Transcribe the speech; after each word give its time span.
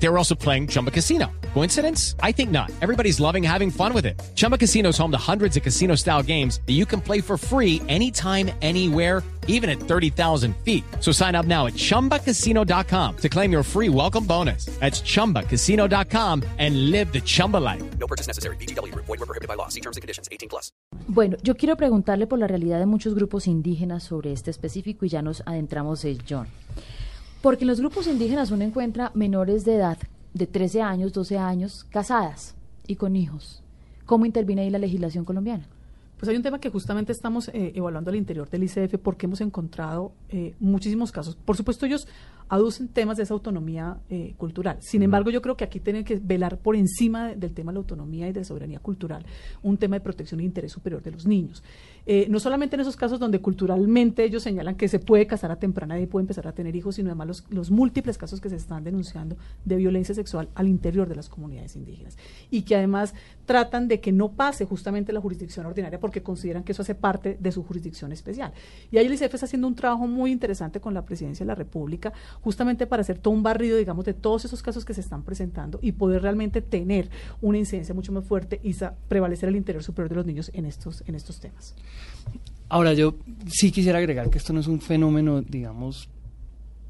They 0.00 0.08
were 0.08 0.18
also 0.18 0.34
playing 0.34 0.68
Chumba 0.68 0.90
Casino. 0.90 1.26
Coincidence? 1.54 2.14
I 2.22 2.32
think 2.32 2.50
not. 2.50 2.70
Everybody's 2.80 3.18
loving 3.18 3.42
having 3.42 3.70
fun 3.70 3.92
with 3.92 4.06
it. 4.06 4.20
Chumba 4.34 4.56
Casino 4.56 4.90
is 4.90 4.98
home 4.98 5.10
to 5.10 5.18
hundreds 5.18 5.56
of 5.56 5.62
casino 5.62 5.96
style 5.96 6.22
games 6.22 6.60
that 6.66 6.74
you 6.74 6.86
can 6.86 7.00
play 7.00 7.20
for 7.20 7.36
free 7.36 7.82
anytime, 7.88 8.50
anywhere, 8.62 9.22
even 9.48 9.68
at 9.68 9.80
30,000 9.80 10.54
feet. 10.64 10.84
So 11.00 11.10
sign 11.10 11.34
up 11.34 11.46
now 11.46 11.66
at 11.66 11.74
chumbacasino.com 11.74 13.16
to 13.16 13.28
claim 13.28 13.50
your 13.50 13.64
free 13.64 13.88
welcome 13.88 14.24
bonus. 14.24 14.66
That's 14.78 15.00
chumbacasino.com 15.02 16.44
and 16.58 16.90
live 16.90 17.12
the 17.12 17.20
Chumba 17.20 17.56
life. 17.56 17.82
No 17.98 18.06
purchase 18.06 18.28
necessary. 18.28 18.56
BGW. 18.56 18.94
Void 18.94 19.08
were 19.08 19.26
prohibited 19.26 19.48
by 19.48 19.54
law. 19.54 19.68
See 19.68 19.80
terms 19.80 19.96
and 19.96 20.02
conditions. 20.02 20.28
18 20.30 20.48
plus. 20.48 20.70
Bueno, 21.08 21.38
yo 21.42 21.56
quiero 21.56 21.76
preguntarle 21.76 22.26
por 22.26 22.38
la 22.38 22.46
realidad 22.46 22.78
de 22.78 22.86
muchos 22.86 23.14
grupos 23.14 23.46
indígenas 23.46 24.04
sobre 24.04 24.32
este 24.32 24.50
específico 24.50 25.06
y 25.06 25.08
ya 25.08 25.22
nos 25.22 25.42
adentramos 25.46 26.04
en 26.04 26.18
John. 26.28 26.46
Porque 27.40 27.64
en 27.64 27.68
los 27.68 27.80
grupos 27.80 28.06
indígenas 28.06 28.50
uno 28.50 28.64
encuentra 28.64 29.12
menores 29.14 29.64
de 29.64 29.76
edad 29.76 29.98
de 30.34 30.46
13 30.46 30.82
años, 30.82 31.12
12 31.12 31.38
años, 31.38 31.84
casadas 31.84 32.54
y 32.86 32.96
con 32.96 33.14
hijos. 33.14 33.62
¿Cómo 34.06 34.26
interviene 34.26 34.62
ahí 34.62 34.70
la 34.70 34.78
legislación 34.78 35.24
colombiana? 35.24 35.66
Pues 36.18 36.28
hay 36.28 36.36
un 36.36 36.42
tema 36.42 36.58
que 36.58 36.68
justamente 36.68 37.12
estamos 37.12 37.48
eh, 37.48 37.72
evaluando 37.76 38.10
al 38.10 38.16
interior 38.16 38.50
del 38.50 38.64
ICF 38.64 38.98
porque 39.00 39.26
hemos 39.26 39.40
encontrado 39.40 40.10
eh, 40.30 40.54
muchísimos 40.58 41.12
casos. 41.12 41.36
Por 41.36 41.56
supuesto, 41.56 41.86
ellos 41.86 42.08
aducen 42.48 42.88
temas 42.88 43.16
de 43.16 43.24
esa 43.24 43.34
autonomía 43.34 43.98
eh, 44.08 44.34
cultural. 44.36 44.78
Sin 44.80 45.02
embargo, 45.02 45.30
yo 45.30 45.42
creo 45.42 45.56
que 45.56 45.64
aquí 45.64 45.80
tienen 45.80 46.04
que 46.04 46.16
velar 46.16 46.58
por 46.58 46.76
encima 46.76 47.34
del 47.34 47.52
tema 47.52 47.72
de 47.72 47.74
la 47.74 47.80
autonomía 47.80 48.28
y 48.28 48.32
de 48.32 48.40
la 48.40 48.44
soberanía 48.44 48.80
cultural, 48.80 49.24
un 49.62 49.76
tema 49.76 49.96
de 49.96 50.00
protección 50.00 50.40
e 50.40 50.44
interés 50.44 50.72
superior 50.72 51.02
de 51.02 51.10
los 51.10 51.26
niños. 51.26 51.62
no 52.28 52.40
solamente 52.40 52.76
en 52.76 52.80
esos 52.80 52.96
casos 52.96 53.18
donde 53.18 53.40
culturalmente 53.40 54.24
ellos 54.24 54.42
señalan 54.42 54.76
que 54.76 54.88
se 54.88 54.98
puede 54.98 55.26
casar 55.26 55.50
a 55.50 55.56
temprana 55.56 55.96
edad 55.96 56.02
y 56.02 56.06
puede 56.06 56.22
empezar 56.22 56.46
a 56.46 56.52
tener 56.52 56.74
hijos, 56.74 56.94
sino 56.94 57.10
además 57.10 57.26
los, 57.26 57.44
los 57.50 57.70
múltiples 57.70 58.16
casos 58.16 58.40
que 58.40 58.48
se 58.48 58.56
están 58.56 58.84
denunciando 58.84 59.36
de 59.64 59.76
violencia 59.76 60.14
sexual 60.14 60.48
al 60.54 60.68
interior 60.68 61.08
de 61.08 61.16
las 61.16 61.28
comunidades 61.28 61.76
indígenas. 61.76 62.16
Y 62.50 62.62
que 62.62 62.76
además 62.76 63.14
tratan 63.46 63.88
de 63.88 64.00
que 64.00 64.12
no 64.12 64.32
pase 64.32 64.64
justamente 64.64 65.12
la 65.12 65.20
jurisdicción 65.20 65.66
ordinaria 65.66 65.98
porque 65.98 66.22
consideran 66.22 66.64
que 66.64 66.72
eso 66.72 66.82
hace 66.82 66.94
parte 66.94 67.36
de 67.40 67.52
su 67.52 67.62
jurisdicción 67.62 68.12
especial. 68.12 68.52
Y 68.90 68.98
ahí 68.98 69.06
el 69.06 69.14
ICF 69.14 69.34
está 69.34 69.46
haciendo 69.46 69.68
un 69.68 69.74
trabajo 69.74 70.06
muy 70.06 70.30
interesante 70.30 70.80
con 70.80 70.94
la 70.94 71.04
Presidencia 71.04 71.44
de 71.44 71.48
la 71.48 71.54
República, 71.54 72.12
justamente 72.42 72.86
para 72.86 73.02
hacer 73.02 73.18
todo 73.18 73.34
un 73.34 73.42
barrido, 73.42 73.76
digamos, 73.76 74.04
de 74.04 74.14
todos 74.14 74.44
esos 74.44 74.62
casos 74.62 74.84
que 74.84 74.94
se 74.94 75.00
están 75.00 75.22
presentando 75.22 75.78
y 75.82 75.92
poder 75.92 76.22
realmente 76.22 76.62
tener 76.62 77.10
una 77.40 77.58
incidencia 77.58 77.94
mucho 77.94 78.12
más 78.12 78.24
fuerte 78.24 78.60
y 78.62 78.74
prevalecer 79.08 79.48
el 79.48 79.56
interior 79.56 79.82
superior 79.82 80.08
de 80.10 80.16
los 80.16 80.26
niños 80.26 80.50
en 80.54 80.64
estos, 80.64 81.02
en 81.06 81.14
estos 81.14 81.40
temas. 81.40 81.74
Ahora, 82.68 82.92
yo 82.92 83.14
sí 83.48 83.70
quisiera 83.72 83.98
agregar 83.98 84.30
que 84.30 84.38
esto 84.38 84.52
no 84.52 84.60
es 84.60 84.66
un 84.66 84.80
fenómeno, 84.80 85.40
digamos, 85.42 86.08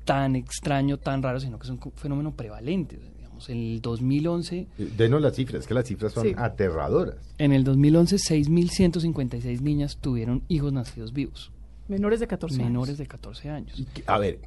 tan 0.05 0.37
extraño, 0.37 0.99
tan 0.99 1.23
raro, 1.23 1.39
sino 1.39 1.59
que 1.59 1.67
es 1.67 1.71
un 1.71 1.81
fenómeno 1.95 2.33
prevalente. 2.33 2.99
En 3.47 3.57
el 3.57 3.81
2011... 3.81 4.67
Denos 4.97 5.23
las 5.23 5.37
cifras, 5.37 5.67
que 5.67 5.75
las 5.75 5.87
cifras 5.87 6.13
son 6.13 6.27
aterradoras. 6.37 7.17
En 7.39 7.53
el 7.53 7.63
2011, 7.63 8.17
6.156 8.17 9.61
niñas 9.61 9.99
tuvieron 9.99 10.43
hijos 10.49 10.73
nacidos 10.73 11.13
vivos. 11.13 11.53
Menores 11.87 12.21
de 12.21 12.27
14 12.27 12.57
años. 12.57 12.69
Menores 12.69 12.99
de 12.99 13.07
14 13.07 13.51
años. 13.51 13.87
a 14.07 14.19
ver, 14.19 14.41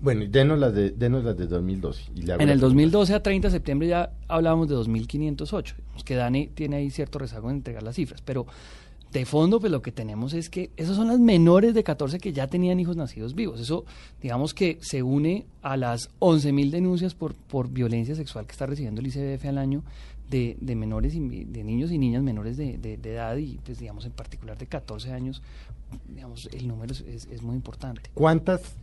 bueno, 0.00 0.24
denos 0.28 0.58
las 0.58 0.74
de, 0.74 0.90
denos 0.90 1.24
las 1.24 1.36
de 1.36 1.46
2012. 1.46 2.12
en 2.38 2.48
el 2.48 2.60
2012 2.60 3.14
a 3.14 3.22
30 3.22 3.48
de 3.48 3.52
septiembre 3.52 3.88
ya 3.88 4.12
hablábamos 4.28 4.68
de 4.68 4.76
2.508. 4.76 5.74
Que 6.04 6.14
Dani 6.14 6.48
tiene 6.48 6.76
ahí 6.76 6.90
cierto 6.90 7.18
rezago 7.18 7.50
en 7.50 7.56
entregar 7.56 7.82
las 7.82 7.96
cifras, 7.96 8.20
pero 8.22 8.46
de 9.12 9.24
fondo, 9.24 9.60
pues 9.60 9.72
lo 9.72 9.80
que 9.82 9.92
tenemos 9.92 10.34
es 10.34 10.50
que 10.50 10.70
esas 10.76 10.96
son 10.96 11.08
las 11.08 11.18
menores 11.18 11.74
de 11.74 11.82
14 11.82 12.18
que 12.18 12.32
ya 12.32 12.48
tenían 12.48 12.78
hijos 12.80 12.96
nacidos 12.96 13.34
vivos. 13.34 13.60
Eso, 13.60 13.84
digamos 14.20 14.52
que 14.52 14.78
se 14.82 15.02
une 15.02 15.46
a 15.62 15.76
las 15.76 16.10
11.000 16.18 16.70
denuncias 16.70 17.14
por, 17.14 17.34
por 17.34 17.70
violencia 17.70 18.14
sexual 18.14 18.46
que 18.46 18.52
está 18.52 18.66
recibiendo 18.66 19.00
el 19.00 19.06
ICBF 19.06 19.46
al 19.46 19.58
año 19.58 19.82
de, 20.28 20.56
de 20.60 20.74
menores 20.74 21.14
y 21.14 21.44
de 21.44 21.64
niños 21.64 21.92
y 21.92 21.98
niñas 21.98 22.22
menores 22.22 22.56
de, 22.56 22.78
de, 22.78 22.94
edad 22.94 23.36
y, 23.36 23.58
pues 23.64 23.78
digamos, 23.78 24.04
en 24.04 24.12
particular 24.12 24.58
de 24.58 24.66
14 24.66 25.12
años, 25.12 25.40
digamos, 26.08 26.48
el 26.52 26.66
número 26.66 26.92
es, 26.92 27.00
es, 27.00 27.42
muy 27.42 27.54
importante. 27.54 28.10
¿Cuántas 28.12 28.74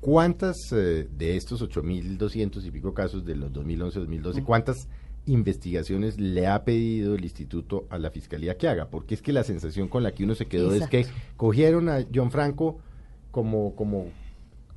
¿Cuántas 0.00 0.56
eh, 0.72 1.08
de 1.10 1.36
estos 1.36 1.62
8.200 1.62 2.64
y 2.64 2.70
pico 2.70 2.94
casos 2.94 3.24
de 3.24 3.34
los 3.34 3.52
2011-2012, 3.52 4.44
cuántas 4.44 4.88
investigaciones 5.26 6.18
le 6.18 6.46
ha 6.46 6.64
pedido 6.64 7.14
el 7.14 7.24
instituto 7.24 7.86
a 7.90 7.98
la 7.98 8.10
fiscalía 8.10 8.56
que 8.56 8.68
haga, 8.68 8.88
porque 8.88 9.14
es 9.14 9.22
que 9.22 9.32
la 9.32 9.44
sensación 9.44 9.88
con 9.88 10.02
la 10.02 10.12
que 10.12 10.24
uno 10.24 10.34
se 10.34 10.46
quedó 10.46 10.72
es 10.72 10.86
que 10.88 11.06
cogieron 11.36 11.88
a 11.88 12.04
John 12.14 12.30
Franco 12.30 12.78
como 13.30 13.74
como 13.74 14.06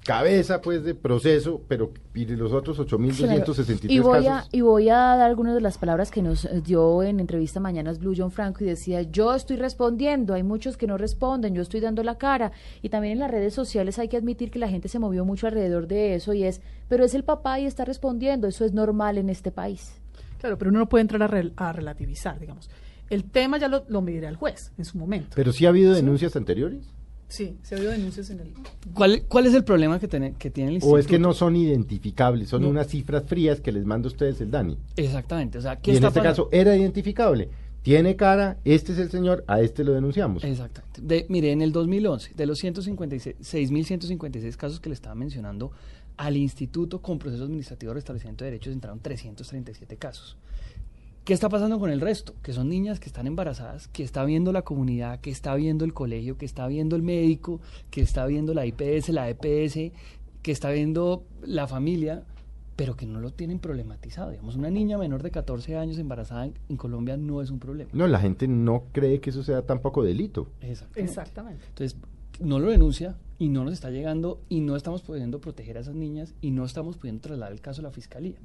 cabeza 0.04 0.62
pues 0.62 0.84
de 0.84 0.96
proceso, 0.96 1.62
pero 1.68 1.92
y 2.14 2.26
los 2.26 2.52
otros 2.52 2.80
8.263 2.80 3.90
y 3.90 4.00
voy 4.00 4.26
casos. 4.26 4.48
A, 4.48 4.56
y 4.56 4.62
voy 4.62 4.90
a 4.90 4.96
dar 4.96 5.22
algunas 5.22 5.54
de 5.54 5.62
las 5.62 5.78
palabras 5.78 6.12
que 6.12 6.22
nos 6.22 6.48
dio 6.64 7.04
en 7.04 7.20
entrevista 7.20 7.60
Mañanas 7.60 8.00
Blue 8.00 8.14
John 8.18 8.32
Franco 8.32 8.64
y 8.64 8.68
decía, 8.68 9.02
yo 9.04 9.34
estoy 9.34 9.58
respondiendo, 9.58 10.34
hay 10.34 10.44
muchos 10.44 10.76
que 10.76 10.88
no 10.88 10.98
responden, 10.98 11.54
yo 11.54 11.62
estoy 11.62 11.80
dando 11.80 12.04
la 12.04 12.18
cara. 12.18 12.52
Y 12.82 12.90
también 12.90 13.14
en 13.14 13.20
las 13.20 13.32
redes 13.32 13.54
sociales 13.54 14.00
hay 14.00 14.08
que 14.08 14.18
admitir 14.18 14.52
que 14.52 14.60
la 14.60 14.70
gente 14.70 14.88
se 14.88 15.00
movió 15.00 15.24
mucho 15.24 15.48
alrededor 15.48 15.88
de 15.88 16.16
eso 16.16 16.34
y 16.34 16.44
es, 16.44 16.62
pero 16.90 17.06
es 17.06 17.14
el 17.14 17.24
papá 17.24 17.60
y 17.60 17.66
está 17.66 17.86
respondiendo, 17.86 18.48
eso 18.48 18.66
es 18.66 18.74
normal 18.74 19.18
en 19.18 19.30
este 19.30 19.52
país. 19.52 19.94
Claro, 20.40 20.58
pero 20.58 20.70
uno 20.70 20.80
no 20.80 20.90
puede 20.90 21.04
entrar 21.04 21.54
a, 21.56 21.74
relativizar, 21.74 22.40
digamos. 22.40 22.70
El 23.12 23.26
tema 23.26 23.60
ya 23.60 23.68
lo, 23.68 23.84
lo, 23.90 24.02
medirá 24.02 24.30
el 24.30 24.38
juez 24.38 24.72
en 24.78 24.86
su 24.86 24.98
momento. 24.98 25.34
¿Pero 25.36 25.52
sí 25.52 25.66
ha 25.66 25.70
habido 25.70 25.94
denuncias 25.94 26.36
anteriores? 26.36 26.92
Sí, 27.32 27.58
se 27.64 27.76
ha 27.76 27.78
habido 27.78 27.94
denuncias 27.94 28.30
en 28.30 28.42
el... 28.42 28.52
¿Cuál, 28.94 29.24
cuál 29.30 29.46
es 29.46 29.54
el 29.54 29.64
problema 29.64 30.02
que, 30.02 30.10
tiene, 30.10 30.34
que 30.34 30.52
tiene 30.52 30.72
el 30.72 30.76
instituto? 30.76 30.96
¿O 30.96 31.00
es 31.00 31.08
que 31.08 31.18
no 31.18 31.32
son 31.34 31.56
identificables? 31.56 32.50
Son 32.50 32.66
unas 32.66 32.88
cifras 32.88 33.24
frías 33.26 33.62
que 33.62 33.72
les 33.72 33.86
manda 33.86 34.08
a 34.08 34.12
ustedes 34.12 34.42
el 34.42 34.52
DANI. 34.52 34.78
Exactamente. 34.98 35.58
O 35.58 35.62
sea, 35.62 35.78
¿qué 35.78 35.94
y 35.94 35.98
en 35.98 36.04
este 36.04 36.20
caso 36.22 36.50
era 36.52 36.76
identificable. 36.76 37.48
Tiene 37.84 38.18
cara, 38.18 38.58
este 38.66 38.92
es 38.92 39.00
el 39.00 39.10
señor, 39.10 39.46
a 39.48 39.62
este 39.62 39.86
lo 39.86 39.94
denunciamos. 39.94 40.44
Exactamente. 40.44 41.00
De, 41.02 41.26
mire, 41.30 41.54
en 41.54 41.62
el 41.62 41.72
2011, 41.72 42.34
de 42.36 42.46
los 42.46 42.62
6.156 42.62 44.56
casos 44.58 44.82
que 44.82 44.90
le 44.90 44.96
estaba 44.96 45.16
mencionando, 45.16 45.72
al 46.18 46.36
instituto 46.36 47.02
con 47.02 47.18
proceso 47.18 47.46
administrativo 47.46 47.92
de 47.92 47.96
restablecimiento 47.96 48.44
de 48.44 48.52
derechos 48.52 48.74
entraron 48.74 49.00
337 49.00 49.96
casos. 49.96 50.36
¿Qué 51.24 51.34
está 51.34 51.50
pasando 51.50 51.80
con 51.80 51.92
el 51.92 52.02
resto? 52.02 52.34
Que 52.42 52.52
son 52.52 52.68
niñas 52.70 53.00
que 53.00 53.06
están 53.06 53.28
embarazadas, 53.28 53.88
que 53.88 54.04
está 54.04 54.26
viendo 54.26 54.52
la 54.52 54.64
comunidad, 54.64 55.20
que 55.20 55.30
está 55.30 55.54
viendo 55.54 55.86
el 55.86 55.94
colegio, 55.94 56.36
que 56.36 56.46
está 56.46 56.66
viendo 56.66 56.96
el 56.96 57.04
médico, 57.04 57.62
que 57.92 58.02
está 58.02 58.26
viendo 58.26 58.56
la 58.56 58.66
IPS, 58.66 59.10
la 59.10 59.30
EPS, 59.30 59.92
que 60.42 60.52
está 60.52 60.72
viendo 60.72 61.24
la 61.44 61.68
familia, 61.68 62.24
pero 62.76 62.96
que 62.96 63.06
no 63.06 63.20
lo 63.20 63.30
tienen 63.30 63.60
problematizado. 63.60 64.32
Digamos, 64.32 64.56
una 64.56 64.72
niña 64.72 64.98
menor 64.98 65.22
de 65.22 65.30
14 65.30 65.78
años 65.78 66.00
embarazada 66.00 66.46
en, 66.48 66.78
Colombia 66.78 67.18
no 67.18 67.44
es 67.44 67.52
un 67.52 67.60
problema. 67.60 67.92
No, 67.94 68.08
la 68.08 68.20
gente 68.20 68.48
no 68.48 68.86
cree 68.92 69.20
que 69.20 69.30
eso 69.30 69.44
sea 69.44 69.62
tampoco 69.62 70.02
delito. 70.02 70.48
Exactamente. 70.62 71.02
Exactamente. 71.02 71.66
Entonces, 71.68 72.00
no 72.40 72.58
lo 72.58 72.72
denuncia 72.72 73.16
y 73.38 73.50
no 73.50 73.64
nos 73.64 73.74
está 73.74 73.92
llegando 73.92 74.42
y 74.50 74.62
no 74.62 74.76
estamos 74.76 75.04
pudiendo 75.04 75.40
proteger 75.40 75.78
a 75.78 75.82
esas 75.82 75.94
niñas 75.94 76.34
y 76.42 76.50
no 76.50 76.66
estamos 76.66 76.98
pudiendo 76.98 77.22
trasladar 77.22 77.54
el 77.54 77.62
caso 77.62 77.82
a 77.82 77.84
la 77.84 77.92
fiscalía. 77.92 78.40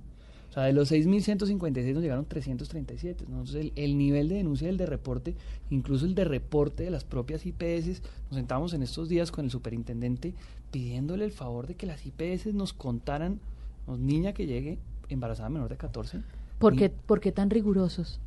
O 0.51 0.53
sea, 0.53 0.65
de 0.65 0.73
los 0.73 0.91
6.156 0.91 1.95
nos 1.95 2.03
llegaron 2.03 2.25
337. 2.25 3.25
Entonces, 3.27 3.73
el, 3.75 3.99
nivel 3.99 4.29
de 4.29 4.37
denuncia 4.37 4.69
el 4.69 4.77
de 4.77 4.87
reporte, 4.87 5.35
incluso 5.71 6.07
el 6.07 6.15
de 6.15 6.25
reporte 6.25 6.85
de 6.85 6.91
las 6.91 7.05
propias 7.05 7.45
IPS, 7.47 8.03
nos 8.31 8.37
sentamos 8.37 8.73
en 8.73 8.83
estos 8.83 9.09
días 9.09 9.31
con 9.31 9.45
el 9.45 9.51
superintendente 9.51 10.35
pidiéndole 10.71 11.25
el 11.25 11.33
favor 11.33 11.67
de 11.67 11.75
que 11.75 11.87
las 11.87 12.05
IPS 12.07 12.55
nos 12.55 12.73
contaran, 12.73 13.41
nos, 13.87 13.99
niña 13.99 14.33
que 14.33 14.47
llegue 14.47 14.79
embarazada 15.09 15.49
menor 15.49 15.69
de 15.69 15.77
14. 15.77 16.23
¿Por 16.59 16.77
qué, 16.77 16.91
¿Por 16.91 17.21
qué 17.21 17.33
tan 17.33 17.51
rigurosos? 17.51 18.19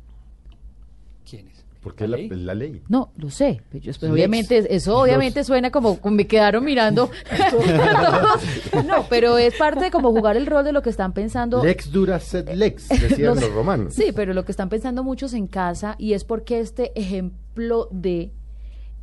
¿Quiénes? 1.28 1.64
Porque 1.82 2.04
es 2.04 2.10
la, 2.10 2.54
ley? 2.54 2.82
No, 2.88 3.10
lo 3.16 3.30
sé. 3.30 3.62
Pues, 3.70 4.02
obviamente, 4.02 4.74
eso 4.74 4.98
obviamente 4.98 5.44
suena 5.44 5.70
como, 5.70 5.98
me 6.10 6.26
quedaron 6.26 6.62
mirando. 6.62 7.10
no, 8.86 9.06
pero 9.08 9.38
es 9.38 9.54
parte 9.54 9.84
de 9.84 9.90
como 9.90 10.10
jugar 10.10 10.36
el 10.36 10.46
rol 10.46 10.62
de 10.62 10.72
lo 10.72 10.82
que 10.82 10.90
están 10.90 11.14
pensando. 11.14 11.64
Lex 11.64 11.90
dura 11.90 12.20
sed 12.20 12.50
lex, 12.54 12.88
decían 13.00 13.34
los, 13.34 13.50
romanos. 13.52 13.94
Sí, 13.94 14.12
pero 14.14 14.34
lo 14.34 14.44
que 14.44 14.52
están 14.52 14.68
pensando 14.68 15.02
muchos 15.02 15.32
en 15.32 15.46
casa 15.46 15.96
y 15.98 16.12
es 16.12 16.24
porque 16.24 16.60
este 16.60 16.92
ejemplo 17.00 17.88
de 17.90 18.32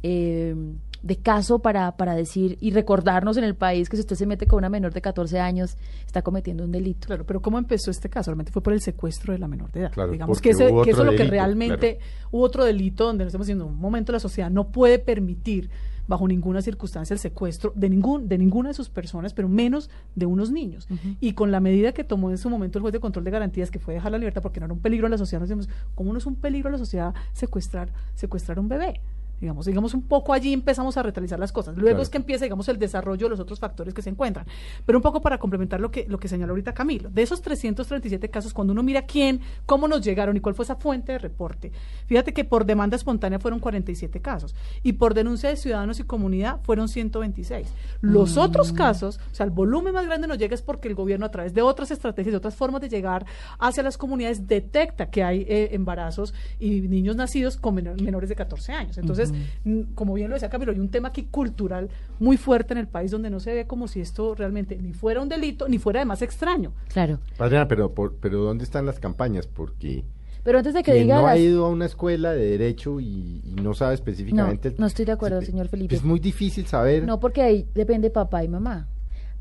eh, 0.03 0.55
de 1.03 1.15
caso 1.17 1.59
para, 1.59 1.95
para 1.97 2.15
decir 2.15 2.57
y 2.59 2.71
recordarnos 2.71 3.37
en 3.37 3.43
el 3.43 3.55
país 3.55 3.89
que 3.89 3.97
si 3.97 4.01
usted 4.01 4.15
se 4.15 4.25
mete 4.25 4.47
con 4.47 4.57
una 4.59 4.69
menor 4.69 4.93
de 4.93 5.01
14 5.01 5.39
años, 5.39 5.77
está 6.05 6.21
cometiendo 6.21 6.63
un 6.63 6.71
delito. 6.71 7.07
Claro, 7.07 7.25
pero 7.25 7.41
¿cómo 7.41 7.57
empezó 7.57 7.91
este 7.91 8.09
caso? 8.09 8.31
Realmente 8.31 8.51
fue 8.51 8.61
por 8.61 8.73
el 8.73 8.81
secuestro 8.81 9.33
de 9.33 9.39
la 9.39 9.47
menor 9.47 9.71
de 9.71 9.81
edad. 9.81 9.91
Claro, 9.91 10.11
Digamos 10.11 10.35
porque 10.37 10.49
que, 10.49 10.55
ese- 10.55 10.73
que 10.83 10.89
eso 10.91 11.01
es 11.01 11.05
lo 11.05 11.15
que 11.15 11.23
realmente 11.25 11.99
hubo 12.31 12.43
otro 12.43 12.65
delito 12.65 13.05
donde 13.05 13.23
nos 13.23 13.29
estamos 13.31 13.47
diciendo, 13.47 13.65
un 13.67 13.79
momento 13.79 14.11
la 14.11 14.19
sociedad 14.19 14.49
no 14.49 14.69
puede 14.69 14.99
permitir 14.99 15.69
bajo 16.09 16.25
ninguna 16.25 16.61
circunstancia 16.61 17.13
el 17.13 17.19
secuestro 17.19 17.73
de 17.75 17.89
ningún 17.89 18.29
de 18.29 18.37
ninguna 18.37 18.69
de 18.69 18.73
sus 18.73 18.87
personas, 18.87 19.33
pero 19.33 19.49
menos 19.49 19.89
de 20.15 20.25
unos 20.25 20.51
niños. 20.51 20.87
Y 21.19 21.33
con 21.33 21.51
la 21.51 21.59
medida 21.59 21.91
que 21.91 22.05
tomó 22.05 22.31
en 22.31 22.37
su 22.37 22.49
momento 22.49 22.77
el 22.77 22.81
juez 22.81 22.93
de 22.93 23.01
control 23.01 23.25
de 23.25 23.31
garantías, 23.31 23.69
que 23.71 23.79
fue 23.79 23.93
dejar 23.93 24.13
la 24.13 24.17
libertad 24.17 24.41
porque 24.41 24.61
no 24.61 24.67
era 24.67 24.73
un 24.73 24.79
peligro 24.79 25.07
a 25.07 25.09
la 25.09 25.17
sociedad, 25.17 25.41
nos 25.41 25.49
decimos, 25.49 25.67
¿cómo 25.95 26.13
no 26.13 26.17
es 26.19 26.25
un 26.25 26.35
peligro 26.35 26.69
a 26.69 26.71
la 26.71 26.77
sociedad 26.77 27.13
secuestrar 27.33 27.89
secuestrar 28.15 28.57
a 28.57 28.61
un 28.61 28.69
bebé? 28.69 29.01
Digamos, 29.39 29.65
digamos 29.67 29.93
un 29.93 30.01
poco 30.01 30.33
allí 30.33 30.51
empezamos 30.53 30.97
a 30.97 31.03
retalizar 31.03 31.37
las 31.39 31.51
cosas. 31.51 31.75
Luego 31.75 31.89
Claro. 31.89 32.01
es 32.03 32.09
que 32.09 32.17
empieza, 32.17 32.45
digamos, 32.45 32.67
el 32.69 32.79
desarrollo 32.79 33.25
de 33.27 33.29
los 33.29 33.39
otros 33.39 33.59
factores 33.59 33.93
que 33.93 34.01
se 34.01 34.09
encuentran. 34.09 34.45
Pero 34.85 34.97
un 34.97 35.01
poco 35.03 35.21
para 35.21 35.37
complementar 35.37 35.79
lo 35.79 35.91
que, 35.91 36.05
lo 36.09 36.19
que 36.19 36.27
señaló 36.27 36.53
ahorita 36.53 36.73
Camilo. 36.73 37.09
De 37.09 37.21
esos 37.21 37.41
337 37.41 38.29
casos, 38.29 38.53
cuando 38.53 38.73
uno 38.73 38.81
mira 38.83 39.03
quién, 39.03 39.41
cómo 39.65 39.87
nos 39.87 40.01
llegaron 40.03 40.35
y 40.35 40.39
cuál 40.39 40.55
fue 40.55 40.63
esa 40.63 40.75
fuente 40.75 41.11
de 41.11 41.19
reporte, 41.19 41.71
fíjate 42.07 42.33
que 42.33 42.45
por 42.45 42.65
demanda 42.65 42.95
espontánea 42.95 43.37
fueron 43.39 43.59
47 43.59 44.21
casos 44.21 44.55
y 44.83 44.93
por 44.93 45.13
denuncia 45.13 45.49
de 45.49 45.55
ciudadanos 45.57 45.99
y 45.99 46.03
comunidad 46.03 46.59
fueron 46.63 46.87
126. 46.89 47.67
Los 48.01 48.37
otros 48.37 48.73
casos, 48.73 49.19
o 49.31 49.35
sea, 49.35 49.45
el 49.45 49.51
volumen 49.51 49.93
más 49.93 50.05
grande 50.05 50.27
nos 50.27 50.37
llega 50.37 50.55
es 50.55 50.61
porque 50.61 50.87
el 50.87 50.95
gobierno 50.95 51.25
a 51.25 51.31
través 51.31 51.53
de 51.53 51.61
otras 51.61 51.91
estrategias, 51.91 52.31
de 52.33 52.37
otras 52.37 52.55
formas 52.55 52.81
de 52.81 52.89
llegar 52.89 53.25
hacia 53.59 53.83
las 53.83 53.97
comunidades, 53.97 54.47
detecta 54.47 55.09
que 55.09 55.23
hay 55.23 55.41
eh, 55.47 55.69
embarazos 55.73 56.33
y 56.59 56.81
niños 56.81 57.15
nacidos 57.15 57.57
con 57.57 57.75
menor- 57.75 58.01
menores 58.01 58.29
de 58.29 58.35
14 58.35 58.71
años. 58.73 58.97
Entonces, 58.97 59.26
mm, 59.65 59.81
como 59.95 60.13
bien 60.13 60.29
lo 60.29 60.35
decía 60.35 60.49
Camilo, 60.49 60.71
hay 60.71 60.79
un 60.79 60.89
tema 60.89 61.09
aquí 61.09 61.23
cultural 61.23 61.89
muy 62.19 62.37
fuerte 62.37 62.73
en 62.73 62.77
el 62.79 62.87
país 62.87 63.11
donde 63.11 63.29
no 63.29 63.39
se 63.39 63.53
ve 63.53 63.67
como 63.67 63.87
si 63.87 63.99
esto 64.01 64.35
realmente 64.35 64.77
ni 64.77 64.93
fuera 64.93 65.21
un 65.21 65.29
delito, 65.29 65.67
ni 65.67 65.77
fuera 65.79 65.99
además 65.99 66.21
extraño. 66.21 66.73
Claro. 66.89 67.19
Adriana, 67.39 67.67
pero, 67.67 67.93
por- 67.93 68.15
pero 68.15 68.39
¿dónde 68.43 68.63
están 68.63 68.85
las 68.85 68.99
campañas? 68.99 69.47
Porque 69.47 70.03
Pero 70.43 70.59
antes 70.59 70.73
de 70.73 70.81
que 70.83 70.93
diga 70.93 71.19
no 71.21 71.27
ha 71.27 71.37
ido 71.37 71.65
a 71.65 71.69
una 71.69 71.85
escuela 71.85 72.31
de 72.31 72.45
derecho 72.57 72.99
y, 72.99 73.41
y 73.45 73.55
no 73.61 73.73
sabe 73.73 73.95
específicamente... 73.95 74.69
No, 74.69 74.75
el- 74.75 74.79
no 74.81 74.87
estoy 74.87 75.05
de 75.05 75.11
acuerdo, 75.11 75.41
señor 75.41 75.67
Felipe. 75.67 75.95
Es 75.95 76.03
muy 76.03 76.19
difícil 76.19 76.65
saber... 76.67 77.03
No, 77.05 77.19
porque 77.19 77.41
ahí 77.41 77.67
depende 77.75 78.09
papá 78.09 78.43
y 78.43 78.47
mamá. 78.47 78.87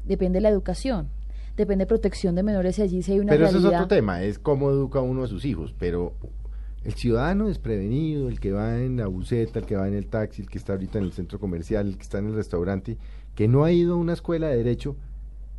Depende 0.05 0.41
la 0.41 0.49
educación. 0.49 1.09
Depende 1.57 1.87
protección 1.87 2.35
de 2.35 2.43
menores 2.43 2.79
y 2.79 2.83
allí 2.83 3.03
si 3.03 3.13
hay 3.13 3.21
una 3.21 3.31
pero 3.33 3.45
eso 3.47 3.53
realidad. 3.55 3.73
es 3.73 3.77
otro 3.85 3.97
tema, 3.97 4.23
es 4.23 4.39
cómo 4.39 4.71
educa 4.71 5.01
uno 5.01 5.25
a 5.25 5.27
sus 5.27 5.45
hijos, 5.47 5.75
pero 5.79 6.13
el 6.87 6.95
ciudadano 6.95 7.49
desprevenido, 7.49 8.29
el 8.29 8.39
que 8.39 8.53
va 8.53 8.81
en 8.81 8.97
la 8.97 9.09
buseta, 9.09 9.59
el 9.59 9.67
que 9.67 9.75
va 9.75 9.89
en 9.89 9.95
el 9.95 10.07
taxi, 10.07 10.43
el 10.43 10.49
que 10.49 10.57
está 10.57 10.75
ahorita 10.75 10.99
en 10.99 11.05
el 11.05 11.13
centro 11.13 11.41
comercial, 11.41 11.89
el 11.89 11.97
que 11.97 12.05
está 12.05 12.19
en 12.19 12.29
el 12.29 12.35
restaurante, 12.37 12.97
que 13.35 13.49
no 13.49 13.65
ha 13.65 13.73
ido 13.73 13.95
a 13.95 13.97
una 13.97 14.13
escuela 14.13 14.47
de 14.47 14.59
derecho 14.59 14.97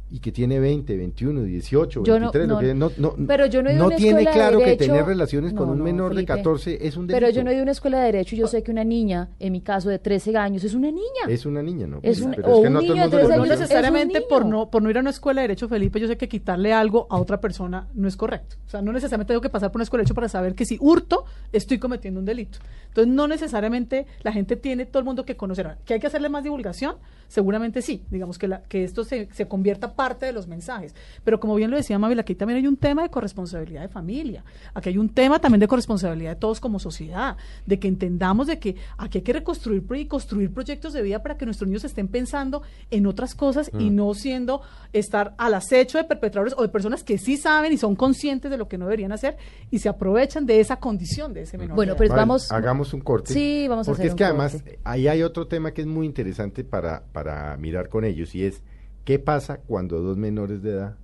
y 0.10 0.20
que 0.20 0.32
tiene 0.32 0.60
20, 0.60 0.96
21, 0.96 1.44
18, 1.44 2.04
Yo 2.04 2.14
no- 2.20 2.32
23, 2.32 2.48
lo 2.48 2.54
no- 2.54 2.60
que- 2.90 3.02
no, 3.02 3.14
no, 3.18 3.28
pero 3.28 3.46
yo 3.46 3.62
no 3.62 3.70
he 3.70 3.74
ido 3.74 3.82
a 3.82 3.84
no 3.84 3.88
una 3.88 3.96
tiene 3.98 4.22
escuela 4.22 4.30
de 4.32 4.36
claro 4.38 4.60
que 4.60 4.76
tener 4.78 5.06
relaciones 5.06 5.54
con 5.54 5.66
No, 5.68 5.72
un 5.74 5.78
no, 5.80 5.84
menor 5.84 6.14
Felipe. 6.14 6.32
de 6.34 6.38
14 6.38 6.88
es 6.88 6.96
un 6.96 7.08
delito. 7.08 7.26
Pero 7.26 7.36
yo 7.36 7.44
no 7.44 7.50
he 7.50 7.54
ido 7.54 7.62
a 7.62 7.64
una 7.64 7.72
escuela 7.74 8.00
de 8.00 8.06
derecho 8.06 8.36
y 8.36 8.38
yo 8.40 8.48
sé 8.48 8.64
que 8.64 8.72
una 8.72 8.84
niña, 8.84 9.30
en 9.40 9.52
mi 9.52 9.62
caso 9.62 9.90
de 9.90 10.00
13 10.00 10.36
años, 10.38 10.64
es 10.64 10.74
una 10.74 10.90
niña. 10.92 11.04
Es 11.28 11.46
una 11.46 11.62
niña, 11.62 11.88
¿no? 11.88 12.00
Es 12.04 12.22
un- 12.22 12.32
Pero 12.32 12.48
o 12.58 12.62
que 12.62 12.68
un 12.68 12.74
no 12.74 12.80
niño 12.82 12.94
de 12.94 13.00
mundo 13.02 13.18
tres 13.18 13.24
lo 13.24 13.28
no 13.30 13.34
años 13.36 13.46
conoce. 13.48 13.64
es- 13.64 13.70
necesariamente 13.70 14.22
por 14.22 14.46
no 14.46 14.70
por 14.70 14.82
no 14.82 14.90
ir 14.90 14.98
a 14.98 15.02
una 15.02 15.10
escuela 15.10 15.42
de 15.42 15.48
derecho, 15.50 15.68
Felipe, 15.68 16.00
yo 16.00 16.08
sé 16.08 16.16
que 16.18 16.30
quitarle 16.30 16.72
algo 16.74 17.08
a 17.10 17.18
otra 17.20 17.40
persona 17.42 17.88
no 17.94 18.08
es 18.08 18.16
correcto. 18.16 18.56
O 18.66 18.70
sea, 18.70 18.82
no 18.82 18.94
necesariamente 18.94 19.34
tengo 19.34 19.42
que 19.42 19.50
pasar 19.50 19.72
por 19.72 19.80
una 19.80 19.84
escuela 19.84 20.02
de 20.02 20.06
derecho 20.06 20.16
para 20.16 20.30
saber 20.30 20.56
que 20.56 20.66
si 20.66 20.78
hurto 20.80 21.26
estoy 21.52 21.80
cometiendo 21.80 22.20
un 22.20 22.26
delito. 22.26 22.60
Entonces, 22.88 23.14
no 23.14 23.28
necesariamente 23.28 24.08
la 24.24 24.32
gente 24.32 24.56
tiene 24.56 24.86
todo 24.86 25.00
el 25.00 25.06
mundo 25.06 25.26
que 25.26 25.36
conocer. 25.36 25.78
¿Que 25.86 25.96
hay 25.96 26.00
que 26.00 26.08
hacerle 26.08 26.30
más 26.30 26.44
divulgación? 26.44 26.96
Seguramente 27.28 27.82
sí. 27.82 28.04
Digamos 28.10 28.38
que, 28.38 28.48
la, 28.48 28.62
que 28.64 28.84
esto 28.84 29.04
se, 29.04 29.28
se 29.34 29.48
convierta 29.48 29.94
parte 29.98 30.26
de 30.28 30.32
los 30.32 30.48
mensajes. 30.48 30.96
Pero 31.26 31.42
como 31.42 31.56
bien 31.56 31.70
lo 31.72 31.76
decía 31.76 32.00
Mabel, 32.00 32.20
aquí 32.20 32.36
también 32.36 32.60
hay 32.60 32.68
un 32.68 32.78
tema 32.78 33.02
de 33.04 33.10
corresponsabilidad 33.10 33.82
de 33.82 33.90
familia. 33.90 34.46
Aquí 34.74 34.88
hay 34.90 34.98
un 34.98 35.10
tema 35.10 35.40
también 35.40 35.60
de 35.60 35.68
corresponsabilidad 35.68 36.32
de 36.32 36.36
todos 36.40 36.62
como 36.62 36.80
sociedad. 36.80 37.36
De 37.66 37.78
que 37.80 37.90
entendamos 37.90 38.48
de 38.48 38.60
que 38.60 38.78
aquí 38.98 39.18
hay 39.18 39.24
que 39.24 39.34
reconstruir 39.34 39.84
y 39.98 40.06
construir 40.06 40.54
proyectos 40.54 40.94
de 40.94 41.02
vida 41.02 41.22
para 41.22 41.36
que 41.38 41.44
nuestros 41.46 41.68
niños 41.68 41.84
estén 41.84 42.08
pensando 42.08 42.62
en 42.92 43.06
otras 43.08 43.36
cosas 43.36 43.70
y 43.78 43.90
no 43.90 44.14
siendo 44.14 44.62
estar 44.94 45.34
al 45.38 45.54
acecho 45.56 45.98
de 45.98 46.06
perpetradores 46.06 46.54
o 46.58 46.62
de 46.62 46.70
personas 46.70 47.04
que 47.04 47.18
sí 47.18 47.36
saben 47.36 47.74
y 47.74 47.78
son 47.78 47.96
conscientes 47.98 48.50
de 48.52 48.58
lo 48.58 48.70
que 48.70 48.78
no 48.78 48.86
deberían 48.86 49.12
hacer 49.12 49.36
y 49.72 49.80
se 49.80 49.90
aprovechan 49.90 50.46
de 50.46 50.60
esa 50.62 50.78
condición 50.78 51.34
de 51.34 51.42
ese 51.42 51.58
menor. 51.58 51.76
Bueno, 51.76 51.96
pero. 51.98 52.10
Vale, 52.12 52.22
vamos- 52.22 52.52
Hagamos 52.52 52.94
un 52.94 53.02
corte. 53.02 53.34
Sí, 53.34 53.66
vamos 53.68 53.88
a 53.88 53.92
Porque 53.92 54.04
hacer 54.04 54.08
es 54.08 54.14
un 54.14 54.18
que 54.18 54.24
además 54.24 54.64
ahí 54.84 55.08
hay 55.08 55.24
otro 55.24 55.48
tema 55.48 55.72
que 55.72 55.82
es 55.82 55.88
muy 55.88 56.06
interesante 56.06 56.64
para, 56.64 57.04
para 57.12 57.58
mirar 57.58 57.90
con 57.90 58.06
ellos 58.06 58.36
y 58.36 58.44
es 58.46 58.62
qué 59.08 59.20
pasa 59.20 59.62
cuando 59.66 60.02
dos 60.02 60.18
menores 60.18 60.62
de 60.62 60.72
edad 60.72 60.96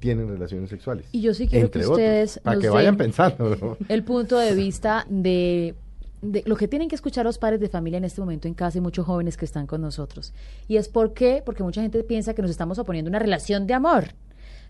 tienen 0.00 0.26
relaciones 0.26 0.68
sexuales. 0.68 1.06
Y 1.12 1.20
yo 1.20 1.32
sí 1.32 1.46
quiero 1.46 1.66
Entre 1.66 1.82
que 1.82 1.86
otros, 1.86 1.98
ustedes 1.98 2.40
para 2.42 2.56
nos 2.56 2.62
que 2.64 2.70
vayan 2.70 2.96
pensando, 2.96 3.54
¿no? 3.54 3.76
el 3.88 4.02
punto 4.02 4.36
de 4.36 4.52
vista 4.56 5.06
de, 5.08 5.76
de 6.22 6.42
lo 6.44 6.56
que 6.56 6.66
tienen 6.66 6.88
que 6.88 6.96
escuchar 6.96 7.24
los 7.24 7.38
padres 7.38 7.60
de 7.60 7.68
familia 7.68 7.98
en 7.98 8.04
este 8.04 8.20
momento 8.20 8.48
en 8.48 8.54
casa 8.54 8.78
y 8.78 8.80
muchos 8.80 9.06
jóvenes 9.06 9.36
que 9.36 9.44
están 9.44 9.68
con 9.68 9.80
nosotros. 9.80 10.34
Y 10.66 10.76
es 10.76 10.88
por 10.88 11.14
qué, 11.14 11.40
porque 11.46 11.62
mucha 11.62 11.82
gente 11.82 12.02
piensa 12.02 12.34
que 12.34 12.42
nos 12.42 12.50
estamos 12.50 12.80
oponiendo 12.80 13.10
a 13.10 13.12
una 13.12 13.20
relación 13.20 13.68
de 13.68 13.74
amor. 13.74 14.06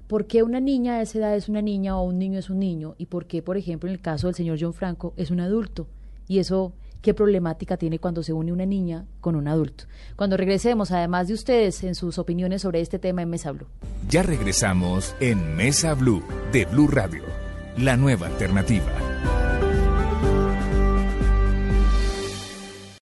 ¿Por 0.06 0.26
qué 0.26 0.43
una 0.43 0.61
niña 0.61 0.99
de 0.99 1.05
esa 1.05 1.19
edad 1.19 1.34
es 1.34 1.49
una 1.49 1.62
niña 1.62 1.99
o 1.99 2.02
un 2.02 2.19
niño 2.19 2.38
es 2.38 2.50
un 2.50 2.58
niño? 2.58 2.94
¿Y 2.99 3.06
por 3.06 3.25
qué, 3.25 3.40
por 3.40 3.56
ejemplo, 3.56 3.88
en 3.88 3.94
el 3.94 4.02
caso 4.02 4.26
del 4.26 4.37
señor 4.37 4.58
John 4.61 4.75
Franco, 4.75 5.14
es 5.17 5.31
un 5.31 5.40
adulto? 5.40 5.87
Y 6.29 6.40
eso, 6.40 6.75
¿qué 7.06 7.14
problemática 7.14 7.76
tiene 7.76 8.00
cuando 8.00 8.25
se 8.25 8.32
une 8.32 8.50
una 8.50 8.67
niña 8.67 9.05
con 9.20 9.37
un 9.37 9.47
adulto? 9.47 9.85
Cuando 10.17 10.37
regresemos, 10.37 10.91
además 10.91 11.29
de 11.29 11.35
ustedes, 11.35 11.85
en 11.85 11.94
sus 11.94 12.19
opiniones 12.19 12.62
sobre 12.62 12.81
este 12.81 12.99
tema 12.99 13.23
en 13.23 13.31
Mesa 13.31 13.53
Blue. 13.53 13.69
Ya 14.08 14.25
regresamos 14.25 15.14
en 15.20 15.55
Mesa 15.55 15.94
Blue 15.94 16.25
de 16.50 16.64
Blue 16.64 16.88
Radio, 16.88 17.23
la 17.79 17.97
nueva 17.97 18.26
alternativa. 18.26 18.91